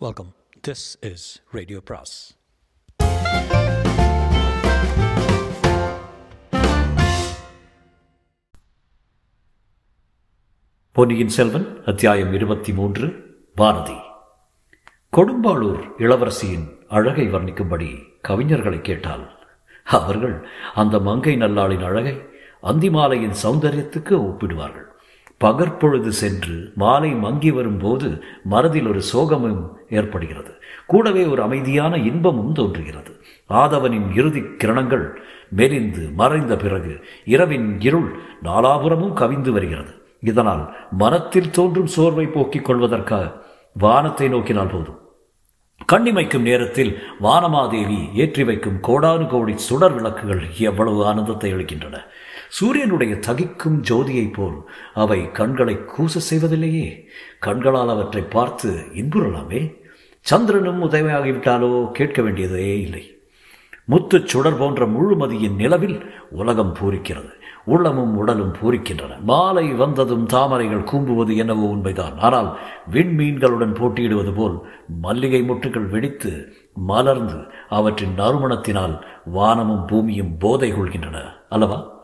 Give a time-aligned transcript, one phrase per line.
[0.00, 0.34] Welcome
[0.68, 2.36] this is radio பிராஸ்
[10.92, 13.06] பொன்னியின் செல்வன் அத்தியாயம் இருபத்தி மூன்று
[13.54, 13.96] பாரதி
[15.12, 17.90] கொடும்பாளூர் இளவரசியின் அழகை வர்ணிக்கும்படி
[18.28, 19.38] கவிஞர்களை கேட்டால்
[19.84, 22.16] அவர்கள் அந்த மங்கை நல்லாளின் அழகை
[22.62, 24.95] அந்திமாலையின் சௌந்தரியத்துக்கு ஒப்பிடுவார்கள்.
[25.38, 28.08] பகற்பொழுது சென்று மாலை மங்கி வரும்போது
[28.44, 29.60] மனதில் ஒரு சோகமும்
[29.90, 30.52] ஏற்படுகிறது.
[30.86, 33.12] கூடவே ஒரு அமைதியான இன்பமும் தோன்றுகிறது.
[33.50, 35.06] ஆதவனின் இறுதி கிரணங்கள்
[35.56, 38.10] மெலிந்து மறைந்த பிறகு இரவின் இருள்
[38.44, 39.92] நாலாபுரமும் கவிந்து வருகிறது.
[40.20, 43.44] இதனால் மனத்தில் தோன்றும் சோர்வை போக்கிக் கொள்வதற்காக
[43.78, 45.00] வானத்தை நோக்கினால் போதும்.
[45.92, 46.92] கண்ணிமைக்கும் நேரத்தில்
[47.22, 51.96] வானமாதேவி ஏற்றி வைக்கும் கோடானு கோடி சுடர் விளக்குகள் எவ்வளவு ஆனந்தத்தை அளிக்கின்றன.
[52.56, 54.54] சூரியனுடைய தகிக்கும் ஜோதியைப் போல்
[54.94, 57.04] அவை கண்களை கூச செய்வதில்லையே.
[57.38, 59.74] கண்களால் அவற்றை பார்த்து இன்புறலாமே
[60.20, 63.18] சந்திரனும் உதவியாகிவிட்டாலோ கேட்க வேண்டியதே இல்லை.
[63.90, 67.32] முத்துச் சுடர் போன்ற முழுமதியின் நிலவில் உலகம் பூரிக்கிறது.
[67.64, 69.20] உள்ளமும் உடலும் பூரிக்கின்றன.
[69.20, 72.18] மாலை வந்ததும் தாமரைகள் கூம்புவது என்னவோ உண்மைதான்.
[72.18, 72.58] ஆனால்
[72.92, 74.56] விண்மீன்களுடன் போட்டியிடுவது போல்
[75.00, 81.20] மல்லிகை முட்டுகள் வெடித்து மலர்ந்து அவற்றின் நறுமணத்தினால் வானமும் பூமியும் போதை கொள்கின்றன.
[81.48, 81.95] அல்லவா?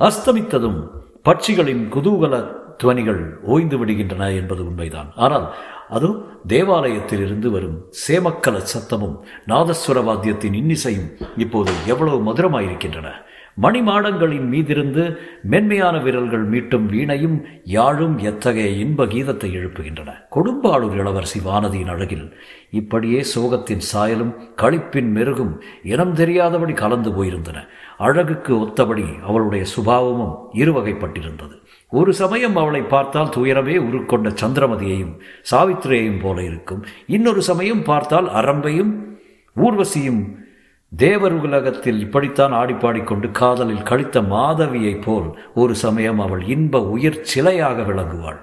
[0.00, 0.78] அஸ்தமித்ததும்
[1.24, 2.34] பட்சிகளின் குதூகல
[2.82, 5.12] துவனிகள் ஓய்ந்து விடுகின்றன என்பது உண்மைதான்.
[5.16, 5.54] ஆனால்
[5.88, 9.16] அதுவும் தேவாலயத்தில் இருந்து வரும் சேமக்கல சத்தமும்
[9.48, 13.10] நாதஸ்வர வாத்தியத்தின் இன்னிசையும் இப்போது எவ்வளவு மதுரமாயிருக்கின்றன.
[13.62, 15.02] மணிமாடங்களின் மீதிருந்து
[15.42, 20.10] மென்மையான விரல்கள் மீட்டும் வீணையும் யாழும் எத்தகைய இன்ப கீதத்தை எழுப்புகின்றன.
[20.30, 22.26] கொடும்பாளூர் இளவரசி வானதியின் அழகில்
[22.70, 27.60] இப்படியே சோகத்தின் சாயலும் களிப்பின் மெருகும் இனம் தெரியாதபடி கலந்து போயிருந்தன.
[27.98, 31.62] அழகுக்கு ஒத்தபடி அவளுடைய சுபாவமும் இருவகைப்பட்டிருந்தது.
[31.90, 35.18] ஒரு சமயம் அவளை பார்த்தால் துயரமே உருக்கொண்ட சந்திரமதியையும்
[35.50, 36.84] சாவித்திரியையும் போல இருக்கும்.
[37.06, 38.94] இன்னொரு சமயம் பார்த்தால் அரம்பையும்
[39.56, 40.42] ஊர்வசியும்
[40.96, 48.42] தேவர் உலகத்தில் இப்படித்தான் ஆடிப்பாடிக்கொண்டு காதலில் கழித்த மாதவியைப் போல் ஒரு சமயம் அவள் இன்ப உயிர் சிலையாக விளங்குவாள்.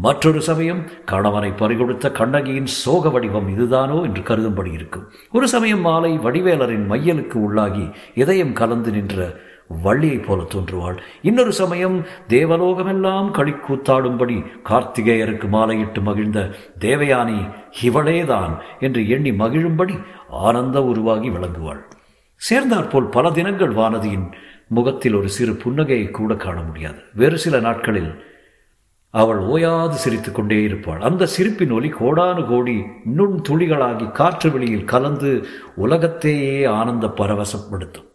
[0.00, 6.86] மற்றொரு சமயம் கணவனை பறிகொடுத்த கண்ணகியின் சோக வடிவம் இதுதானோ என்று கருதும்படி இருக்கும் ஒரு சமயம் மாலை வடிவேலரின்
[6.86, 9.36] மையலுக்கு உள்ளாகி இதயம் கலந்து நின்ற
[9.82, 10.96] வள்ளியைப் போல தோன்றுவாள்.
[11.22, 17.48] இன்னொரு சமயம் தேவலோகமெல்லாம் களி கூத்தாடும்படி கார்த்திகேயருக்கு மாலையிட்டு மகிழ்ந்த தேவயானி
[17.82, 21.80] இவளேதான் என்று எண்ணி மகிழும்படி ஆனந்த உருவாகி விளங்குவாள்.
[22.36, 24.32] சேர்ந்தாற்போல் பல தினங்கள் வானதியின்
[24.68, 27.00] முகத்தில் ஒரு சிறு புன்னகையை கூட காண முடியாது.
[27.14, 28.24] வேறு சில நாட்களில்
[29.14, 31.00] அவள் ஓயாது சிரித்துக் கொண்டே இருப்பாள்.
[31.00, 35.46] அந்த சிரிப்பின் ஒலி கோடானு கோடி நுண் துளிகளாகி காற்று வெளியில் கலந்து
[35.76, 38.08] உலகத்தையே ஆனந்த பரவசப்படுத்தும்.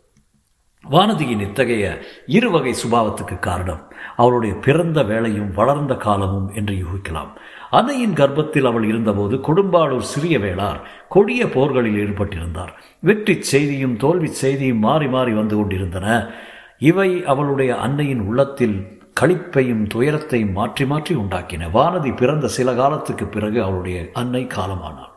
[0.90, 3.82] வானதியின் இத்தகைய இருவகை சுபாவத்துக்கு காரணம்
[4.16, 7.32] அவளுடைய பிறந்த வேலையும் வளர்ந்த காலமும் என்று யூகிக்கலாம்.
[7.70, 10.80] அன்னையின் கர்ப்பத்தில் அவள் இருந்தபோது கொடும்பாளூர் சிறிய வேளார்
[11.10, 12.74] கொடிய போர்களில் ஈடுபட்டிருந்தார்.
[13.00, 16.30] வெற்றி செய்தியும் தோல்வி செய்தியும் மாறி மாறி வந்து கொண்டிருந்தன.
[16.78, 21.70] இவை அவளுடைய அன்னையின் உள்ளத்தில் களிப்பையும் துயரத்தையும் மாற்றி மாற்றி உண்டாக்கின.
[21.78, 25.14] வானதி பிறந்த சில காலத்துக்கு பிறகு அவளுடைய அன்னை காலமானாள்.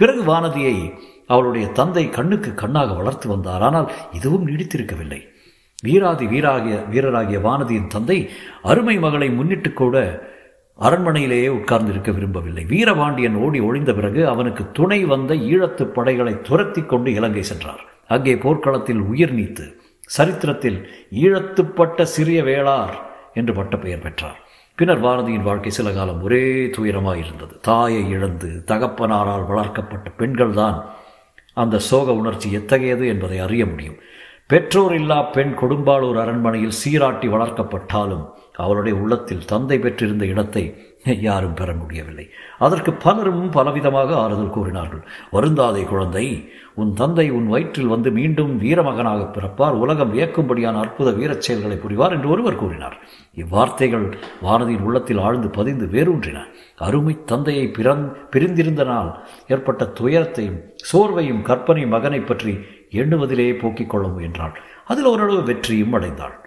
[0.00, 0.76] பிறகு வானதியை
[1.32, 3.62] அவளுடைய தந்தை கண்ணுக்கு கண்ணாக வளர்த்து வந்தார்.
[3.68, 5.20] ஆனால் இதுவும் நீடித்திருக்கவில்லை.
[5.78, 8.18] வீராதி வீராகிய வீரராகிய வானதியின் தந்தை
[8.70, 9.96] அருமை மகளை முன்னிட்டு கூட
[10.78, 12.64] அரண்மனையிலேயே உட்கார்ந்து இருக்க விரும்பவில்லை.
[12.72, 17.82] வீரபாண்டியன் ஓடி ஒழிந்த பிறகு அவனுக்கு துணை வந்த ஈழத்து படைகளை துரத்தி கொண்டு இலங்கை சென்றார்.
[18.14, 19.66] அங்கே போர்க்களத்தில் உயிர் நீத்து
[20.16, 20.78] சரித்திரத்தில்
[21.24, 22.94] ஈழத்துப்பட்ட சிறிய வேளார்
[23.34, 24.38] என்று பட்ட பெயர் பெற்றார்.
[24.74, 27.58] பின்னர் பாரதியின் வாழ்க்கை சில காலம் ஒரே துயரமாக இருந்தது.
[27.60, 30.82] தாயை இழந்து தகப்பனாரால் வளர்க்கப்பட்ட பெண்கள்தான்
[31.54, 33.98] அந்த சோக உணர்ச்சி எத்தகையது என்பதை அறிய முடியும்.
[34.46, 38.24] பெற்றோர் இல்லா பெண் கொடும்பாளூர் அரண்மனையில் சீராட்டி வளர்க்கப்பட்டாலும்
[38.56, 40.64] அவளுடைய உள்ளத்தில் தந்தை பெற்றிருந்த இடத்தை
[41.04, 42.30] யாரும் பெற முடியவில்லை.
[42.58, 45.02] அதற்கு பலரும் பலவிதமாக ஆறுதல் கூறினார்கள்.
[45.32, 49.70] வருந்தாதே குழந்தை உன் தந்தை உன் வயிற்றில் வந்து மீண்டும் வீரமகனாக பிறப்பார்.
[49.70, 52.96] உலகம் வியக்கும்படியான அற்புத வீரச் செயல்களை புரிவார் என்று ஒருவர் கூறினார்.
[53.36, 56.44] இவ்வார்த்தைகள் வானதியின் உள்ளத்தில் ஆழ்ந்து பதிந்து வேரூன்றின.
[56.76, 60.60] அருமை தந்தையை பிறந் பிரிந்திருந்த நாள் ஏற்பட்ட துயரத்தையும்
[60.92, 62.58] சோர்வையும் கற்பனை மகனை பற்றி
[62.90, 64.58] எண்ணுவதிலேயே போக்கிக் கொள்ள முயன்றாள்.
[64.86, 66.41] அதில் ஓரளவு வெற்றியும் அடைந்தாள்.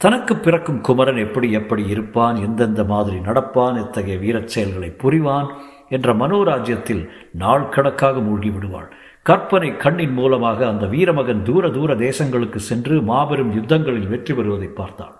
[0.00, 5.48] தனக்கு பிறக்கும் குமரன் எப்படி எப்படி இருப்பான் எந்தெந்த மாதிரி நடப்பான் எத்தகைய வீரச் செயல்களை புரிவான்
[5.88, 7.02] என்ற மனோராஜ்யத்தில்
[7.32, 8.88] நாள் கணக்காக மூழ்கி விடுவாள்.
[9.22, 15.16] கற்பனை கண்ணின் மூலமாக அந்த வீரமகன் தூர தூர தேசங்களுக்கு சென்று மாபெரும் யுத்தங்களில் வெற்றி பெறுவதை பார்த்தாள்.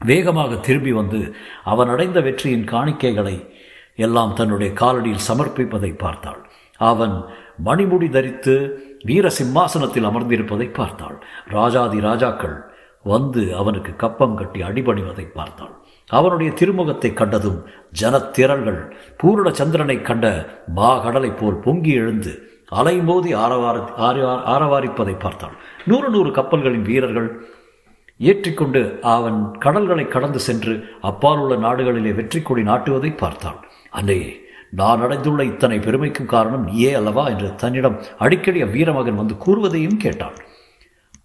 [0.00, 1.34] வேகமாக திரும்பி வந்து
[1.64, 3.36] அவன் அடைந்த வெற்றியின் காணிக்கைகளை
[3.96, 6.40] எல்லாம் தன்னுடைய காலடியில் சமர்ப்பிப்பதை பார்த்தாள்.
[6.80, 7.16] அவன்
[7.64, 8.54] மணிமுடி தரித்து
[9.04, 11.16] வீர சிம்மாசனத்தில் அமர்ந்திருப்பதை பார்த்தாள்.
[11.48, 12.56] ராஜாதி ராஜாக்கள்
[13.04, 15.72] வந்து அவனுக்கு கப்பம் கட்டி அடிபணிவதை பார்த்தாள்.
[16.10, 17.58] அவனுடைய திருமுகத்தை கண்டதும்
[18.00, 18.80] ஜனத்திரள்கள்
[19.16, 20.26] பூரண சந்திரனை கண்ட
[20.76, 22.32] மாகடலைப் போல் பொங்கி எழுந்து
[22.72, 23.76] அலைமோதி ஆரவார
[24.54, 25.56] ஆரவாரிப்பதை பார்த்தாள்.
[25.84, 27.28] நூறு நூறு கப்பல்களின் வீரர்கள்
[28.20, 28.80] ஏற்றிக்கொண்டு
[29.14, 33.58] அவன் கடல்களை கடந்து சென்று அப்பால் உள்ள நாடுகளிலே வெற்றி கொடி நாட்டுவதை பார்த்தாள்.
[33.90, 34.30] அன்னையே
[34.70, 37.24] நான் அடைந்துள்ள இத்தனை பெருமைக்கும் காரணம் நீயே அல்லவா?
[37.28, 40.36] என்று தன்னிடம் அடிக்கடி அவ்வீரமகன் வந்து கூறுவதையும் கேட்டாள்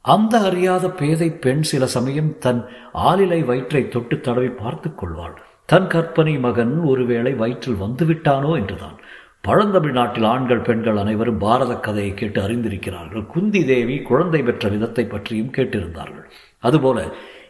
[0.06, 2.60] அந்த அறியாத பேதை பெண் சில சமயம் தன்
[3.08, 5.34] ஆளிலை வயிற்றை தொட்டு தடவி பார்த்து கொள்வாள்.
[5.66, 8.98] தன் கற்பனை மகன் ஒருவேளை வயிற்றில் வந்துவிட்டானோ என்றுதான்.
[9.42, 13.26] பழந்தமிழ் நாட்டில் ஆண்கள் பெண்கள் அனைவரும் பாரத கதையை கேட்டு அறிந்திருக்கிறார்கள்.
[13.26, 16.26] குந்தி தேவி குழந்தை பெற்ற விதத்தை பற்றியும் கேட்டிருந்தார்கள்.
[16.60, 17.04] அதுபோல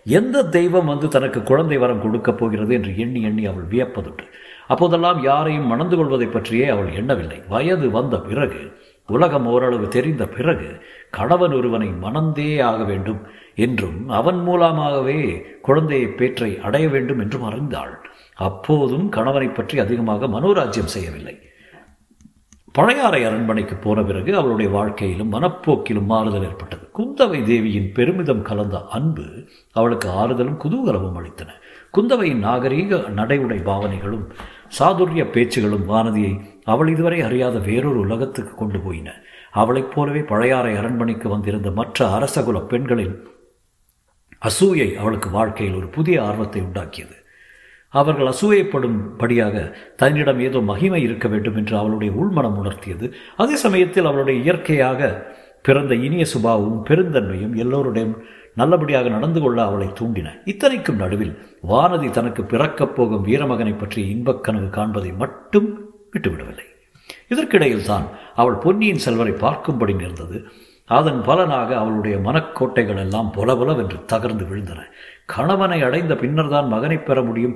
[0.04, 4.26] எந்த தெய்வம் வந்து தனக்கு குழந்தை வரம் கொடுக்கப் போகிறது என்று எண்ணி எண்ணி அவள் வியப்பதுண்டு.
[4.68, 7.40] அப்போதெல்லாம் யாரையும் மணந்து கொள்வதை பற்றியே அவள் எண்ணவில்லை.
[7.50, 8.62] வயது வந்த பிறகு
[9.08, 10.70] உலகம் ஓரளவு தெரிந்த பிறகு
[11.10, 13.22] கணவன் ஒருவனை மணந்தே ஆக வேண்டும்
[13.56, 15.20] என்றும் அவன் மூலமாகவே
[15.62, 17.94] குழந்தையை பேற்றை அடைய வேண்டும் என்றும் அறிந்தாள்.
[18.36, 21.36] அப்போதும் கணவனை பற்றி அதிகமாக மனோராஜ்யம் செய்யவில்லை.
[22.72, 26.86] பழையாறை அரண்மனைக்கு போன பிறகு அவளுடைய வாழ்க்கையிலும் மனப்போக்கிலும் மாறுதல் ஏற்பட்டது.
[26.98, 29.26] குந்தவை தேவியின் பெருமிதம் கலந்த அன்பு
[29.72, 31.50] அவளுக்கு ஆறுதலும் குதூகலமும் அளித்தன.
[31.98, 34.26] குந்தவையின் நாகரீக உடை பாவனைகளும்
[34.80, 36.34] சாதுரிய பேச்சுகளும் வானதியை
[36.64, 39.14] அவள் இதுவரை அறியாத வேறொரு உலகத்துக்கு கொண்டு போயின.
[39.52, 43.16] அவளைப் போலவே பழையாறை அரண்மனைக்கு வந்திருந்த மற்ற அரசகுல பெண்களின்
[44.42, 47.16] அசூயை அவளுக்கு வாழ்க்கையில் ஒரு புதிய ஆர்வத்தை உண்டாக்கியது.
[47.90, 53.12] அவர்கள் அசூயப்படும்படியாக தன்னிடம் ஏதோ மகிமை இருக்க வேண்டும் என்று அவளுடைய உள்மனம் உணர்த்தியது.
[53.38, 58.18] அதே சமயத்தில் அவளுடைய இயற்கையாக பிறந்த இனிய சுபாவும் பெருந்தன்மையும் எல்லோருடையும்
[58.60, 60.28] நல்லபடியாக நடந்து கொள்ள அவளை தூண்டின.
[60.52, 61.34] இத்தனைக்கும் நடுவில்
[61.72, 65.68] வானதி தனக்கு பிறக்கப் போகும் வீரமகனை பற்றி இன்பக் கனவு காண்பதை மட்டும்
[66.14, 66.68] விட்டுவிடவில்லை.
[67.34, 68.06] இதற்கிடையில் தான்
[68.42, 70.40] அவள் பொன்னியின் செல்வரை பார்க்கும்படி நேர்ந்தது.
[70.90, 74.80] அதன் பலனாக அவளுடைய மனக்கோட்டைகள் எல்லாம் பொலபொலவென்று தகர்ந்து விழுந்தன.
[75.34, 77.56] கணவனை அடைந்த பின்னர்தான் மகனை பெற முடியும்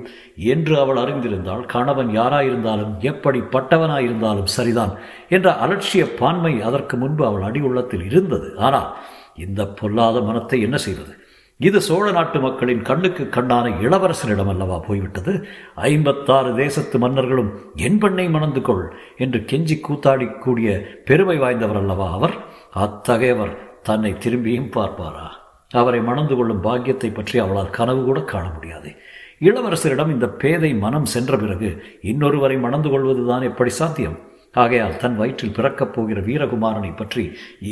[0.54, 4.92] என்று அவள் அறிந்திருந்தாள் கணவன் யாராயிருந்தாலும் எப்படி பட்டவனாயிருந்தாலும் சரிதான்
[5.28, 8.50] என்ற அலட்சிய பான்மை அதற்கு முன்பு அவள் அடி உள்ளத்தில் இருந்தது.
[8.58, 8.90] ஆனால்
[9.36, 11.16] இந்த பொல்லாத மனத்தை என்ன செய்வது?
[11.56, 15.46] இது சோழ நாட்டு மக்களின் கண்ணுக்கு கண்ணான இளவரசனிடம் அல்லவா போய்விட்டது?
[15.74, 22.34] ஐம்பத்தாறு தேசத்து மன்னர்களும் என் பெண்ணை மணந்து கொள் என்று கெஞ்சி கூத்தாடி கூடிய பெருமை வாய்ந்தவர் அல்லவா அவர்?
[22.70, 25.40] அத்தகையவர் தன்னை திரும்பியும் பார்ப்பாரா?
[25.70, 28.96] அவரை மணந்து கொள்ளும் பாக்கியத்தை பற்றி அவளால் கனவு கூட காண முடியாது.
[29.40, 34.18] இளவரசரிடம் இந்த பேதை மனம் சென்ற பிறகு இன்னொருவரை மணந்து கொள்வதுதான் எப்படி சாத்தியம்?
[34.54, 37.24] ஆகையால் தன் வயிற்றில் பிறக்கப் போகிற வீரகுமாரனை பற்றி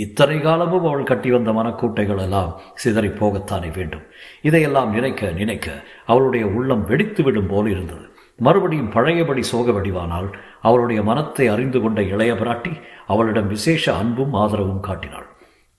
[0.04, 4.04] இத்தனை காலமும் அவள் கட்டி வந்த மனக்கூட்டைகள் எல்லாம் சிதறி போகத்தானே வேண்டும்.
[4.42, 5.70] இதையெல்லாம் நினைக்க நினைக்க
[6.06, 8.04] அவளுடைய உள்ளம் வெடித்துவிடும் போல் இருந்தது.
[8.38, 10.28] மறுபடியும் பழையபடி சோக வடிவானால்
[10.60, 12.72] அவளுடைய மனத்தை அறிந்து கொண்ட இளைய பிராட்டி
[13.06, 15.28] அவளிடம் விசேஷ அன்பும் ஆதரவும் காட்டினாள்.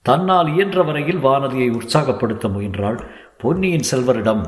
[0.02, 2.98] தன்னால் இயன்ற வரையில் வானதியை உற்சாகப்படுத்த முயன்றாள்
[3.38, 4.42] பொன்னியின் செல்வரிடம்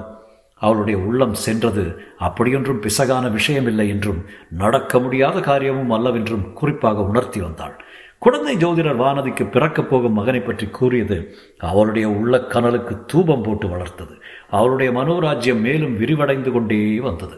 [0.65, 1.85] அவளுடைய உள்ளம் சென்றது.
[2.19, 4.21] அப்படியொன்றும் பிசகான விஷயமில்லை என்றும்
[4.51, 7.77] நடக்க முடியாத காரியமும் அல்லவென்றும் குறிப்பாக உணர்த்தி வந்தாள்.
[8.19, 11.17] குழந்தை ஜோதிடர் வானதிக்கு பிறக்கப் போகும் மகனை பற்றி கூறியது
[11.59, 14.15] அவளுடைய உள்ள கனலுக்கு தூபம் போட்டு வளர்த்தது.
[14.51, 17.37] அவளுடைய மனோராஜ்யம் மேலும் விரிவடைந்து கொண்டே வந்தது.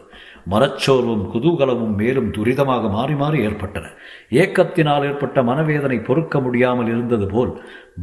[0.51, 3.85] மனச்சோர்வும் குதூகலமும் மேலும் துரிதமாக மாறி மாறி ஏற்பட்டன.
[4.31, 7.53] ஏக்கத்தினால் ஏற்பட்ட மனவேதனை பொறுக்க முடியாமல் இருந்தது போல்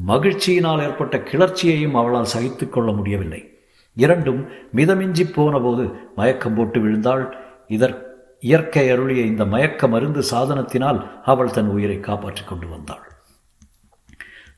[0.06, 3.42] மகிழ்ச்சியினால் ஏற்பட்ட கிளர்ச்சியையும் அவளால் சகித்து கொள்ள முடியவில்லை.
[3.96, 4.40] இரண்டும்
[4.76, 5.84] மிதமிஞ்சி போனபோது
[6.16, 7.24] மயக்கம் போட்டு விழுந்தாள்.
[7.68, 7.96] இதற்
[8.40, 13.04] இயற்கை அருளிய இந்த மயக்க மருந்து சாதனத்தினால் அவள் தன் உயிரை காப்பாற்றிக் கொண்டு வந்தாள்.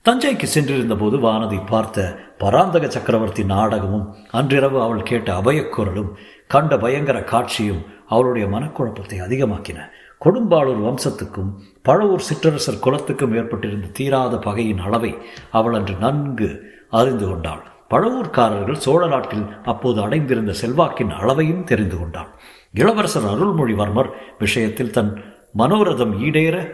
[0.04, 2.06] தஞ்சைக்கு சென்றிருந்த போது வானதி பார்த்த
[2.38, 6.10] பராந்தக சக்கரவர்த்தி நாடகமும் அன்றிரவு அவள் கேட்ட அபயக்குரலும்
[6.46, 9.78] கண்ட பயங்கர காட்சியும் அவளுடைய மனக்குழப்பத்தை அதிகமாக்கின.
[10.24, 11.50] கொடும்பாளூர் வம்சத்துக்கும்
[11.88, 15.14] பழவூர் சிற்றரசர் குலத்துக்கும் ஏற்பட்டிருந்த தீராத பகையின் அளவை
[15.50, 16.50] அவள் அன்று நன்கு
[16.90, 17.64] அறிந்து கொண்டாள்.
[17.90, 22.28] பழவூர்காரர்கள் சோழ நாட்டில் அப்போது அடைந்திருந்த செல்வாக்கின் அளவையும் தெரிந்து கொண்டான்.
[22.72, 25.24] இளவரசர் அருள்மொழிவர்மர் விஷயத்தில் தன்
[25.58, 26.72] மனோரதம் ஈடேற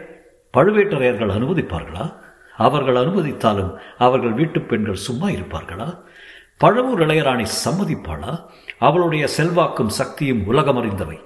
[0.57, 2.13] பழுவேட்டரையர்கள் அனுமதிப்பார்களா?
[2.57, 5.97] அவர்கள் அனுமதித்தாலும் அவர்கள் வீட்டுப் பெண்கள் சும்மா இருப்பார்களா?
[6.63, 8.45] பழவூர் இளையராணி சம்மதிப்பாளா?
[8.79, 11.19] அவளுடைய செல்வாக்கும் சக்தியும் உலகமறிந்தவை.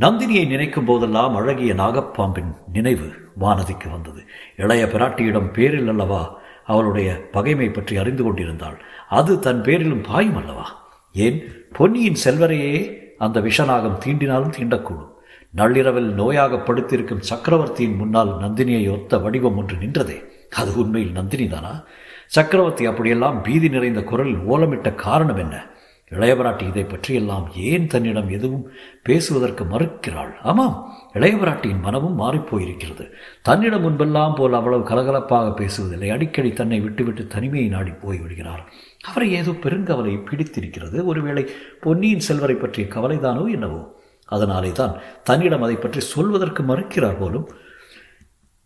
[0.00, 4.26] நந்தினியை நினைக்கும் போதெல்லாம் அழகிய நாகப்பாம்பின் நினைவு வானதிக்கு வந்தது.
[4.56, 8.78] இளைய பிராட்டியிடம் பேரில் அல்லவா அவளுடைய பகைமை பற்றி அறிந்து கொண்டிருந்தாள்.
[9.08, 10.66] அது தன் பேரிலும் பாயும் அல்லவா?
[11.12, 11.52] ஏன்?
[11.72, 12.74] பொன்னியின் செல்வரையே
[13.18, 15.12] அந்த விஷநாகம் தீண்டினாலும் தீண்டக்கூடும்.
[15.50, 20.18] நள்ளிரவில் நோயாக படுத்திருக்கும் சக்கரவர்த்தியின் முன்னால் நந்தினியை ஒத்த வடிவம் ஒன்று நின்றதே.
[20.50, 21.84] அது உண்மையில் நந்தினி தானா
[22.26, 25.66] சக்கரவர்த்தி அப்படியெல்லாம் பீதி நிறைந்த குரலில் ஓலமிட்ட காரணம் என்ன?
[26.10, 28.70] இளையபிராட்டி இதை பற்றியெல்லாம் ஏன் தன்னிடம் எதுவும்
[29.02, 30.32] பேசுவதற்கு மறுக்கிறாள்?
[30.42, 33.10] ஆமாம் இளையபிராட்டியின் மனமும் மாறிப்போயிருக்கிறது.
[33.42, 36.10] தன்னிடம் முன்பெல்லாம் போல் அவ்வளவு கலகலப்பாக பேசுவதில்லை.
[36.10, 38.62] அடிக்கடி தன்னை விட்டுவிட்டு தனிமையை நாடி போய்விடுகிறார்.
[39.04, 41.04] அவரை ஏதோ பெருங்கவலை பிடித்திருக்கிறது.
[41.06, 41.46] ஒருவேளை
[41.80, 43.94] பொன்னியின் செல்வரை பற்றிய கவலைதானோ என்னவோ?
[44.26, 47.50] அதனாலே தான் தன்னிடம் அதை பற்றி சொல்வதற்கு மறுக்கிறார் போலும்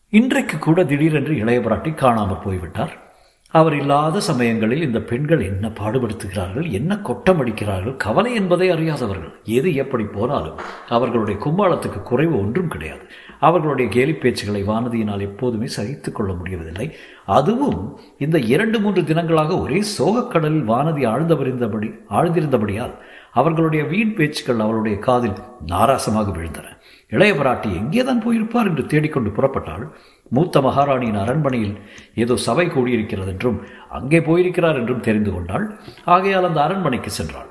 [0.08, 3.09] இன்றைக்கு கூட திடீரென்று இளையபிராட்டி காணாமல் போய்விட்டார்.
[3.52, 9.32] அவர் இல்லாத சமயங்களில் இந்த பெண்கள் என்ன பாடுபடுத்துகிறார்கள் என்ன கொட்டமடிக்கிறார்கள் கவலை என்பதை அறியாதவர்கள்.
[9.44, 13.04] எது எப்படி போனாலும் அவர்களுடைய கும்பாளத்துக்கு குறைவு ஒன்றும் கிடையாது.
[13.40, 16.86] அவர்களுடைய கேலி பேச்சுகளை வானதியினால் எப்போதுமே சகித்து கொள்ள முடியவதில்லை
[17.24, 17.80] அதுவும்
[18.18, 22.94] இந்த இரண்டு மூன்று தினங்களாக ஒரே சோகக்கடலில் வானதி ஆழ்ந்தவறிந்தபடி ஆழ்ந்திருந்தபடியால்
[23.32, 26.68] அவர்களுடைய வீண் பேச்சுக்கள் அவளுடைய காதில் நாராசமாக விழுந்தன.
[27.10, 29.84] இளையபராட்டி எங்கேதான் போயிருப்பார் என்று தேடிக்கொண்டு புறப்பட்டாள்.
[30.30, 31.76] மூத்த மகாராணியின் அரண்மனையில்
[32.14, 33.58] ஏதோ சபை கூடியிருக்கிறது என்றும்
[33.98, 35.64] அங்கே போயிருக்கிறார் என்றும் தெரிந்து கொண்டாள்.
[36.04, 37.48] ஆகையால் அந்த அரண்மனைக்கு சென்றாள்.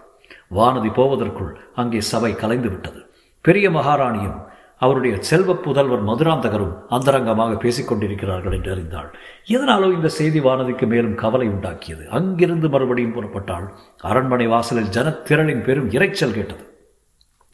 [0.57, 3.01] வானதி போவதற்குள் அங்கே சபை கலைந்து விட்டது.
[3.41, 4.39] பெரிய மகாராணியும்
[4.81, 9.09] அவருடைய செல்வ புதல்வர் மதுராந்தகரும் அந்தரங்கமாக பேசிக் கொண்டிருக்கிறார்கள் என்று அறிந்தாள்.
[9.47, 12.03] எதனாலோ இந்த செய்தி வானதிக்கு மேலும் கவலை உண்டாக்கியது.
[12.07, 13.67] அங்கிருந்து மறுபடியும் புறப்பட்டாள்.
[14.01, 16.63] அரண்மனை வாசலில் ஜனத்திரளின் பெரும் இறைச்சல் கேட்டது.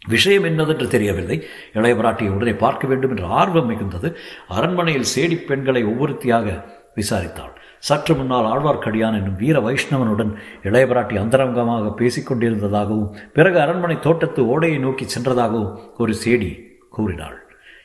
[0.07, 1.43] விஷயம் என்னதென்று தெரியவில்லை.
[1.73, 4.15] இளையபராட்டியை உடனே பார்க்க வேண்டும் என்ற ஆர்வம் மிகுந்தது.
[4.47, 6.63] அரண்மனையில் சேடி பெண்களை ஒவ்வொருத்தியாக
[6.95, 7.53] விசாரித்தாள்.
[7.79, 10.31] சற்று முன்னால் ஆழ்வார்க்கடியான் என்னும் வீர வைஷ்ணவனுடன்
[10.63, 16.51] இளையபராட்டி அந்தரங்கமாக பேசிக்கொண்டிருந்ததாகவும் பிறகு அரண்மனை தோட்டத்து ஓடையை நோக்கி சென்றதாகவும் ஒரு சேடி
[16.89, 17.37] கூறினாள்.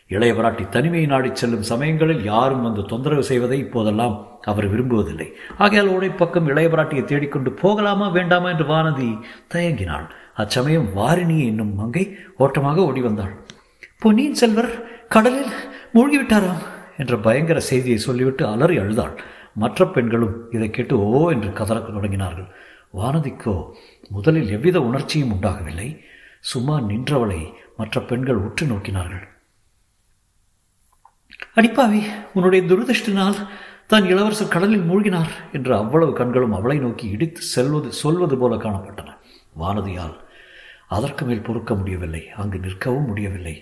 [0.08, 5.28] இளையபராட்டி தனிமையை நாடிச் செல்லும் சமயங்களில் யாரும் வந்து தொந்தரவு செய்வதை இப்போதெல்லாம் அவர் விரும்புவதில்லை.
[5.58, 9.18] ஆகையால் ஓடை பக்கம் இளையபராட்டியை தேடிக்கொண்டு போகலாமா வேண்டாமா என்று வானதி
[9.54, 10.08] தயங்கினாள்.
[10.42, 12.04] அச்சமயம் வாரிணி என்னும் மங்கை
[12.44, 13.32] ஓட்டமாக ஓடி வந்தாள்.
[14.02, 14.72] பொன்னியின் செல்வர்
[15.14, 15.54] கடலில்
[15.94, 16.62] மூழ்கிவிட்டாராம்
[17.02, 19.14] என்ற பயங்கர செய்தியை சொல்லிவிட்டு அலறி அழுதாள்.
[19.62, 22.48] மற்ற பெண்களும் இதை கேட்டு ஓ என்று கதறத் தொடங்கினார்கள்.
[22.98, 23.56] வானதிக்கோ
[24.10, 25.88] முதலில் எவ்வித உணர்ச்சியும் உண்டாகவில்லை.
[26.50, 27.40] சும்மா நின்றவளை
[27.80, 29.24] மற்ற பெண்கள் உற்று நோக்கினார்கள்.
[31.58, 32.00] அடிப்பாவி
[32.34, 33.38] உன்னுடைய துரதிருஷ்டினால்
[33.92, 39.14] தான் இளவரசர் கடலில் மூழ்கினார் என்று அவ்வளவு கண்களும் அவளை நோக்கி இடித்து செல்வது சொல்வது போல காணப்பட்டன.
[39.60, 40.16] வானதியால்
[40.90, 42.22] அதற்கு மேல் பொறுக்க முடியவில்லை.
[42.36, 43.56] அங்கு நிற்கவும் முடியவில்லை.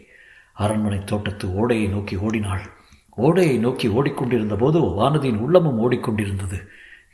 [0.53, 2.65] அரண்மனை தோட்டத்து ஓடையை நோக்கி ஓடினாள்.
[3.17, 6.59] ஓடையை நோக்கி ஓடிக்கொண்டிருந்த போது வானதியின் உள்ளமும் ஓடிக்கொண்டிருந்தது.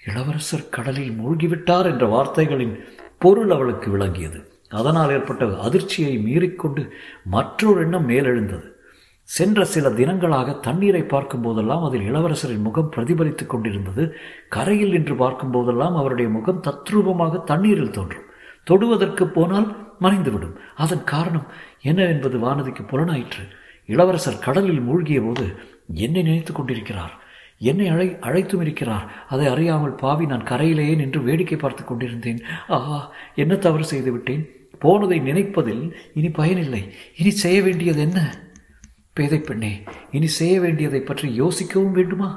[0.07, 2.75] இளவரசர் கடலில் மூழ்கிவிட்டார் என்ற வார்த்தைகளின்
[3.19, 4.41] பொருள் அவளுக்கு விளங்கியது.
[4.71, 6.83] அதனால் ஏற்பட்ட அதிர்ச்சியை மீறிக்கொண்டு
[7.25, 8.69] மற்றொரு எண்ணம் மேலெழுந்தது.
[9.23, 14.05] சென்ற சில தினங்களாக தண்ணீரை பார்க்கும் போதெல்லாம் அதில் இளவரசரின் முகம் பிரதிபலித்துக் கொண்டிருந்தது.
[14.49, 18.27] கரையில் நின்று பார்க்கும் போதெல்லாம் அவருடைய முகம் தத்ரூபமாக தண்ணீரில் தோன்றும்.
[18.65, 19.69] தொடுவதற்கு போனால்
[20.05, 20.57] மறைந்துவிடும்.
[20.85, 21.47] அதன் காரணம்
[21.91, 23.45] என்ன என்பது வானதிக்கு புலனாயிற்று.
[23.89, 25.47] இளவரசர் கடலில் மூழ்கிய போது
[26.05, 27.15] என்னை நினைத்து கொண்டிருக்கிறார்.
[27.71, 29.07] என்னை அழை அழைத்தும் இருக்கிறார்.
[29.29, 32.41] அதை அறியாமல் பாவி நான் கரையிலேயே நின்று வேடிக்கை பார்த்து கொண்டிருந்தேன்.
[32.69, 32.99] ஆஹா
[33.35, 34.45] என்ன தவறு செய்து விட்டேன்?
[34.79, 35.85] போனதை நினைப்பதில்
[36.15, 36.83] இனி பயனில்லை.
[37.17, 38.21] இனி செய்ய வேண்டியது என்ன?
[39.17, 39.71] பேதை பெண்ணே
[40.11, 42.29] இனி செய்ய வேண்டியதை பற்றி யோசிக்கவும் வேண்டுமா?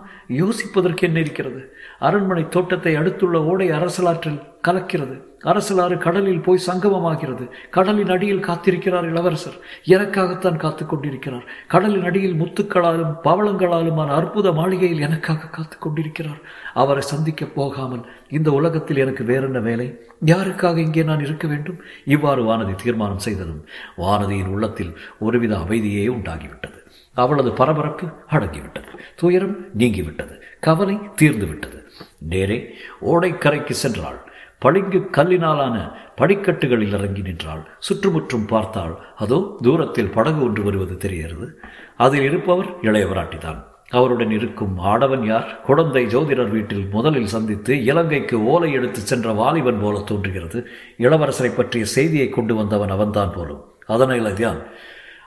[0.42, 1.62] யோசிப்பதற்கு என்ன இருக்கிறது?
[2.00, 5.16] அரண்மனை தோட்டத்தை அடுத்துள்ள ஓடை அரசலாற்றில் கலக்கிறது.
[5.44, 7.50] அரசலாறு கடலில் போய் சங்கமமாகிறது.
[7.70, 9.58] கடலின் அடியில் காத்திருக்கிறார் இளவரசர்.
[9.86, 11.46] எனக்காகத்தான் காத்து கொண்டிருக்கிறார்.
[11.68, 16.40] கடலின் அடியில் முத்துக்களாலும் பவளங்களாலுமான அற்புத மாளிகையில் எனக்காக காத்து கொண்டிருக்கிறார்.
[16.74, 19.88] அவரை சந்திக்க போகாமல் இந்த உலகத்தில் எனக்கு வேறென்ன வேலை?
[20.26, 21.80] யாருக்காக இங்கே நான் இருக்க வேண்டும்?
[22.06, 23.66] இவ்வாறு வானதி தீர்மானம் செய்ததும்
[23.98, 26.80] வானதியின் உள்ளத்தில் ஒருவித அமைதியே உண்டாகிவிட்டது.
[27.14, 28.92] அவளது பரபரப்பு அடங்கிவிட்டது.
[29.16, 30.42] துயரம் நீங்கிவிட்டது.
[30.60, 31.80] கவலை தீர்ந்துவிட்டது.
[32.20, 34.20] நேரே ஓடைக்கரைக்கு சென்றாள்.
[34.60, 37.68] பளிங்கு கல்லினாலான படிக்கட்டுகளில் இறங்கி நின்றாள்.
[37.80, 38.98] சுற்றுமுற்றும் பார்த்தாள்.
[39.16, 41.60] அதோ தூரத்தில் படகு ஒன்று வருவது தெரிகிறது.
[41.98, 43.64] அதில் இருப்பவர் இளையவராட்டிதான்.
[43.90, 45.62] அவருடன் இருக்கும் ஆடவன் யார்?
[45.62, 50.68] குழந்தை ஜோதிடர் வீட்டில் முதலில் சந்தித்து இலங்கைக்கு ஓலை எடுத்து சென்ற வாலிபன் போல தோன்றுகிறது.
[50.98, 53.64] இளவரசரை பற்றிய செய்தியை கொண்டு வந்தவன் அவன்தான் போலும்.
[53.86, 54.58] அதனால்தான்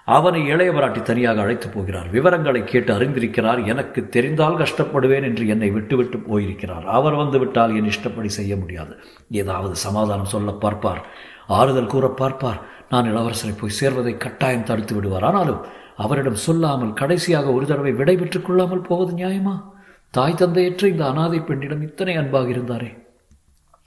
[0.05, 2.11] அவனை இளையவராட்டி தனியாக அழைத்து போகிறார்.
[2.11, 3.65] விவரங்களை கேட்டு அறிந்திருக்கிறார்.
[3.67, 6.87] எனக்கு தெரிந்தால் கஷ்டப்படுவேன் என்று என்னை விட்டுவிட்டு போயிருக்கிறார்.
[6.87, 8.97] அவர் வந்துவிட்டால் என் இஷ்டப்படி செய்ய முடியாது.
[9.31, 11.07] ஏதாவது சமாதானம் சொல்ல பார்ப்பார்.
[11.47, 12.61] ஆறுதல் கூற பார்ப்பார்.
[12.89, 15.25] நான் இளவரசரை போய் சேர்வதை கட்டாயம் தடுத்து விடுவார்.
[15.25, 15.65] ஆனாலும்
[15.97, 19.63] அவரிடம் சொல்லாமல் கடைசியாக ஒரு தடவை விடை பெற்றுக் கொள்ளாமல் போவது நியாயமா?
[20.11, 23.00] தாய் தந்தையற்ற இந்த அனாதை பெண்ணிடம் இத்தனை அன்பாக இருந்தாரே.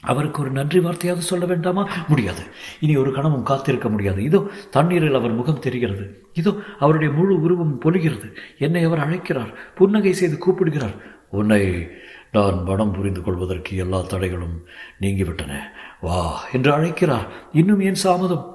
[0.03, 1.88] அவருக்கு ஒரு நன்றி வார்த்தையாவது சொல்ல வேண்டாமா?
[2.07, 2.43] முடியாது.
[2.79, 4.24] இனி ஒரு கணமும் காத்திருக்க முடியாது.
[4.24, 6.24] இதோ தண்ணீரில் அவர் முகம் தெரிகிறது.
[6.33, 9.53] இதோ அவருடைய முழு உருவம் பொலிகிறது என்னை அவர் அழைக்கிறார்.
[9.75, 10.95] புன்னகை செய்து கூப்பிடுகிறார்.
[11.29, 11.88] உன்னை
[12.31, 14.55] நான் மனம் புரிந்து கொள்வதற்கு எல்லா தடைகளும்
[15.01, 15.60] நீங்கிவிட்டன.
[16.01, 17.27] வா என்று அழைக்கிறார்.
[17.53, 18.45] இன்னும் ஏன் சாமதம்?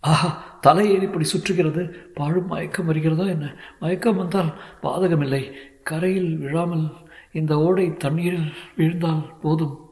[0.00, 1.90] ஆஹா தலையை இப்படி சுற்றுகிறது?
[2.14, 3.54] பாழும் மயக்கம் வருகிறதா என்ன?
[3.80, 5.52] மயக்கம் வந்தால் பாதகமில்லை.
[5.82, 6.90] கரையில் விழாமல்
[7.32, 9.83] இந்த ஓடை தண்ணீரில் விழுந்தால் போதும்.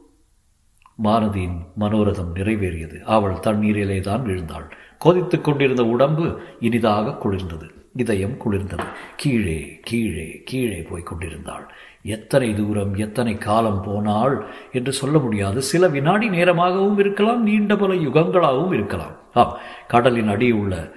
[1.03, 3.01] மாரதியின் மனோரதம் நிறைவேறியது.
[3.01, 4.71] அவள் தண்ணீரிலே தான் விழுந்தாள்.
[4.97, 7.69] கொதித்து கொண்டிருந்த உடம்பு இனிதாக குளிர்ந்தது.
[7.95, 8.83] இதயம் குளிர்ந்தது.
[9.15, 11.71] கீழே கீழே கீழே போய் கொண்டிருந்தாள்.
[12.03, 15.61] எத்தனை தூரம் எத்தனை காலம் போனாள் என்று சொல்ல முடியாது.
[15.61, 19.11] சில வினாடி நேரமாகவும் இருக்கலாம் நீண்ட பல யுகங்களாகவும் இருக்கலாம்.
[19.33, 19.57] ஆம்
[19.87, 20.91] கடலின் அடியில் உள்ள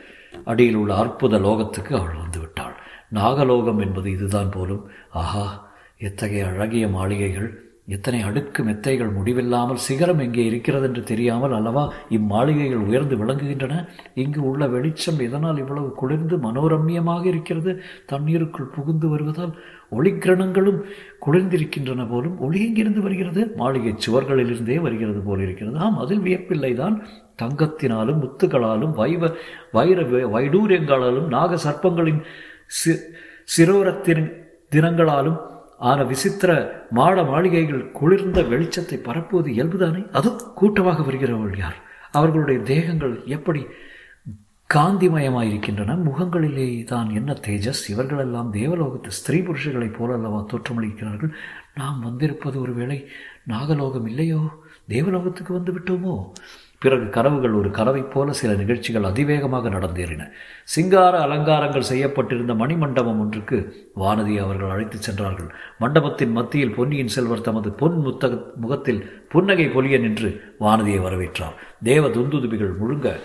[0.44, 2.74] அடியில் உள்ள அற்புத லோகத்துக்கு அவள் வந்து விட்டாள்
[3.08, 4.88] நாகலோகம் என்பது இதுதான் போலும்.
[5.10, 7.65] ஆஹா எத்தகைய அழகிய மாளிகைகள்.
[7.88, 13.88] எத்தனை அடுக்கு மெத்தைகள் முடிவில்லாமல் சிகரம் எங்கே இருக்கிறது என்று தெரியாமல் அல்லவா இம்மாளிகைகள் உயர்ந்து விளங்குகின்றன?
[14.14, 17.82] இங்கு உள்ள வெளிச்சம் எதனால் இவ்வளவு குளிர்ந்து மனோரம்யமாக இருக்கிறது?
[18.06, 19.54] தண்ணீருக்குள் புகுந்து வருவதால்
[19.90, 20.80] ஒளிக்கிரணங்களும்
[21.26, 23.52] குளிர்ந்திருக்கின்றன போலும் ஒளி எங்கிருந்து வருகிறது.
[23.56, 25.78] மாளிகை சுவர்களிலிருந்தே வருகிறது போல் இருக்கிறது.
[25.78, 26.98] ஆம் அதில் வியப்பில்லைதான்.
[27.42, 29.30] தங்கத்தினாலும் முத்துகளாலும் வைவ
[29.72, 30.02] வைர
[30.36, 32.22] வைடூரியங்களாலும் நாக சர்ப்பங்களின்
[32.66, 32.92] சி
[33.56, 34.24] சிரோரத்தின்
[34.72, 35.36] தினங்களாலும்
[35.78, 36.50] ஆன விசித்திர
[36.90, 40.12] மாட மாளிகைகள் குளிர்ந்த வெளிச்சத்தை பரப்புவது இயல்புதானே?
[40.12, 41.76] அதுவும் கூட்டமாக வருகிறவர்கள் யார்?
[42.10, 43.66] அவர்களுடைய தேகங்கள் எப்படி
[44.74, 45.96] காந்திமயமாயிருக்கின்றன?
[46.08, 47.90] முகங்களிலே தான் என்ன தேஜஸ்?
[47.90, 51.32] இவர்களெல்லாம் தேவலோகத்து ஸ்திரீ புருஷர்களைப் போலல்லவா தோற்றமளிக்கிறார்கள்?
[51.74, 53.08] நாம் வந்திருப்பது ஒருவேளை
[53.46, 54.40] நாகலோகம் இல்லையோ?
[54.88, 56.30] தேவலோகத்துக்கு வந்து விட்டோமோ
[56.78, 60.30] பிறகு கனவுகள் ஒரு கனவைப் போல சில நிகழ்ச்சிகள் அதிவேகமாக நடந்தேறின.
[60.64, 65.54] சிங்கார அலங்காரங்கள் செய்யப்பட்டிருந்த மணிமண்டபம் ஒன்றுக்கு வானதி அவர்கள் அழைத்துச் சென்றார்கள்.
[65.78, 70.30] மண்டபத்தின் மத்தியில் பொன்னியின் செல்வர் தமது பொன் முத்தக முகத்தில் புன்னகை பொலிய நின்று
[70.60, 71.56] வானதியை வரவேற்றார்.
[71.82, 73.16] தேவ துந்துதுபிகள் முழுங்க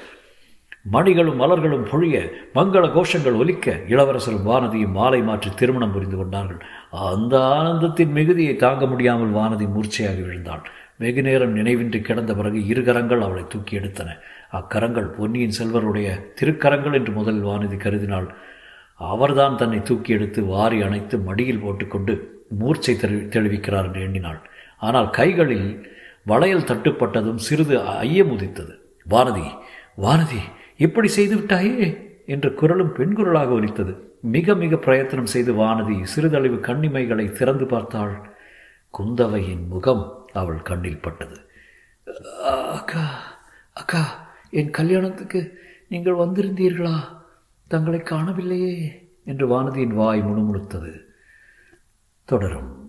[0.91, 2.15] மணிகளும் மலர்களும் பொழிய
[2.55, 6.61] மங்கள கோஷங்கள் ஒலிக்க இளவரசரும் வானதியும் மாலை மாற்றி திருமணம் புரிந்து கொண்டார்கள்.
[6.91, 10.63] அந்த ஆனந்தத்தின் மிகுதியை தாங்க முடியாமல் வானதி மூர்ச்சையாகி விழுந்தாள்.
[11.01, 14.09] வெகு நேரம் நினைவின்றி கிடந்த பிறகு இரு கரங்கள் அவளை தூக்கி எடுத்தன.
[14.51, 16.07] அக்கரங்கள் பொன்னியின் செல்வருடைய
[16.39, 18.27] திருக்கரங்கள் என்று முதலில் வானதி கருதினாள்.
[18.95, 22.13] அவர்தான் தன்னை தூக்கி எடுத்து வாரி அணைத்து மடியில் போட்டுக்கொண்டு
[22.59, 24.39] மூர்ச்சை தெளி தெளிவிக்கிறார் என்று எண்ணினாள்.
[24.77, 25.67] ஆனால் கைகளில்
[26.25, 28.73] வளையல் தட்டுப்பட்டதும் சிறிது ஐயம் உதித்தது.
[29.09, 29.47] வானதி
[29.97, 30.41] வானதி
[30.77, 31.97] இப்படி செய்து விட்டாயே?
[32.25, 33.93] என்ற குரலும் பெண் குரலாக ஒலித்தது.
[34.35, 38.15] மிக மிக பிரயத்தனம் செய்து வானதி சிறிதளவு கண்ணிமைகளை திறந்து பார்த்தாள்.
[38.93, 40.03] குந்தவையின் முகம்
[40.33, 41.49] அவள் கண்ணில் பட்டது.
[42.73, 43.23] அக்கா
[43.73, 47.19] அக்கா என் கல்யாணத்துக்கு நீங்கள் வந்திருந்தீர்களா?
[47.67, 51.01] தங்களை காணவில்லையே என்று வானதியின் வாய் முணுமுணுத்தது.
[52.25, 52.80] தொடரும்.